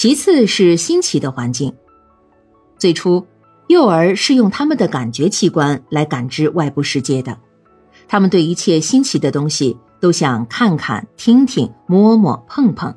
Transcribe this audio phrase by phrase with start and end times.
[0.00, 1.70] 其次是新奇的环境。
[2.78, 3.26] 最初，
[3.68, 7.38] 幼儿是用他们的感觉器官来感知外部世界的，
[8.08, 12.94] 他们对一切新奇的东西都想看看、听听、摸摸、碰碰。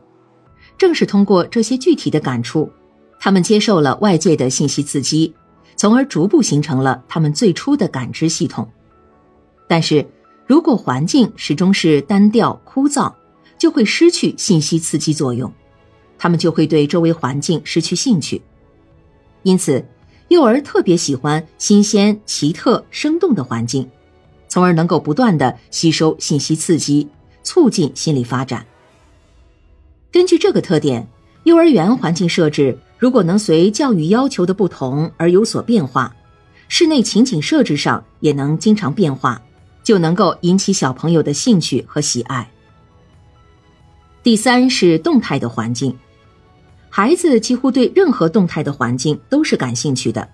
[0.77, 2.71] 正是通过这些具体的感触，
[3.19, 5.35] 他们接受了外界的信息刺激，
[5.75, 8.65] 从而逐步形成了他们最初的感知系统。
[9.67, 10.07] 但是，
[10.47, 13.11] 如果环境始终是单调枯燥，
[13.57, 15.51] 就会失去信息刺激作用，
[16.17, 18.41] 他们就会对周围环境失去兴趣。
[19.43, 19.85] 因此，
[20.29, 23.89] 幼儿特别喜欢新鲜、奇特、生动的环境，
[24.47, 27.07] 从而能够不断的吸收信息刺激，
[27.43, 28.65] 促进心理发展。
[30.11, 31.07] 根据这个特点，
[31.43, 36.15] 幼儿园环境设置如果能随教育要求的不同而有所变化，
[36.69, 39.41] 室内情景设置上也能经常变化，
[39.83, 42.49] 就能够引起小朋友的兴趣和喜爱。
[44.23, 45.93] 第三是动态的环境，
[46.89, 50.25] 孩子几乎对任何动态的环境都是感兴趣的，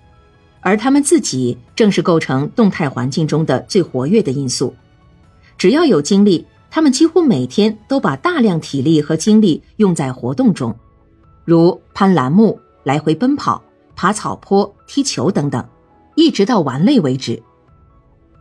[0.62, 4.76] 而他们自己正是构成动态环境中的最活跃的因素。
[5.58, 10.76] 只要有精力，他们几乎每天都把大量体力和精力用在活动中，
[11.44, 13.60] 如攀栏木、来回奔跑、
[13.96, 15.68] 爬草坡、踢球等等，
[16.14, 17.42] 一直到玩累为止。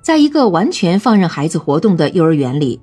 [0.02, 2.78] 在一个完全放任孩子活动的幼儿园里。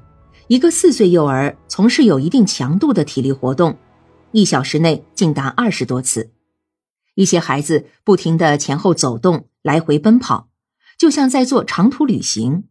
[0.47, 3.79] 一个四岁幼儿从事有一定强度的体力活动，
[4.31, 6.31] 一小时内竟达二十多次。
[7.15, 10.49] 一些孩子不停的前后走动、来回奔跑，
[10.99, 12.65] 就像在做长途旅行。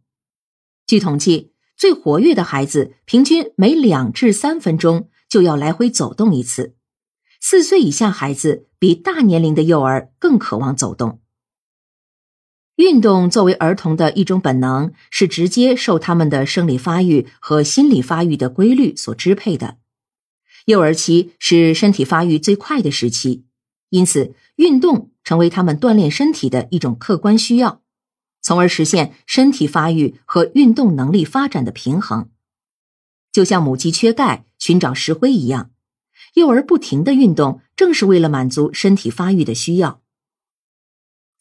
[0.87, 6.75] 据统计，最活跃的孩子平均每两至三分钟就要来回走动一次。
[7.41, 11.19] 四岁以下孩子比大年龄的幼儿更渴望走动。
[12.75, 19.77] 运动作为儿童的一种本能，是直接受他们的生理发育和心理发育的规律所支配的。
[20.65, 23.45] 幼儿期是身体发育最快的时期，
[23.91, 27.81] 因此运动成为他们锻炼身体的一种客观需要，
[28.41, 32.29] 从而实现身体发育和运动能力发展的平衡。
[33.31, 35.71] 就像母鸡缺钙寻找石灰一样，
[36.33, 40.01] 幼儿不停的运动，正是为了满足身体发育的需要。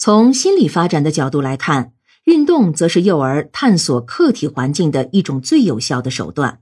[0.04, 1.94] 从心理发展的角度来看，
[2.24, 6.60] 运动则是幼儿探索客体环境的一种最有效的手段。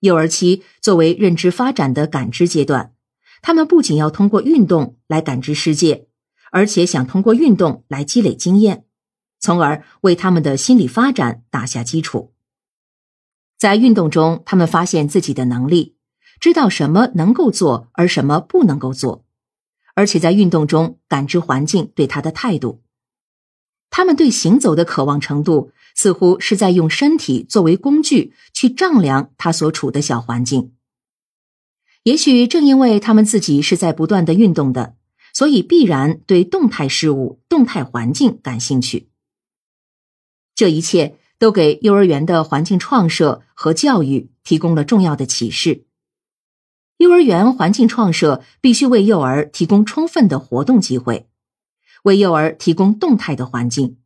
[0.00, 2.92] 幼儿期作为认知发展的感知阶段，
[3.40, 6.08] 他们不仅要通过运动来感知世界，
[6.50, 8.84] 而且想通过运动来积累经验，
[9.38, 12.32] 从而为他们的心理发展打下基础。
[13.56, 15.94] 在运动中，他们发现自己的能力，
[16.40, 19.24] 知道什么能够做，而什么不能够做。
[19.94, 22.82] 而且在运动中感知环境对他的态度，
[23.90, 30.72] 他们对行走的渴望程度，似乎是在用身体作为工具去丈量他所处的小环境。
[32.04, 34.94] 也许正因为他们自己是在不断的运动的，
[35.34, 39.10] 所以必然对动态事物、动态环境感兴趣。
[40.54, 45.86] 这一切都给幼儿园的环境创设和教育提供了重要的启示。
[47.00, 51.26] 幼儿园环境创设必须为幼儿提供充分的活动机会，
[52.02, 53.96] 为幼儿提供动态的环境，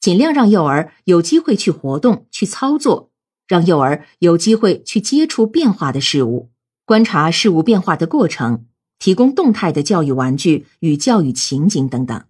[0.00, 3.12] 尽量让幼儿有机会去活动、去操作，
[3.46, 6.50] 让幼儿有机会去接触变化的事物，
[6.84, 8.66] 观察事物变化的过程，
[8.98, 12.24] 提供动态的教育玩具与教育情景等等。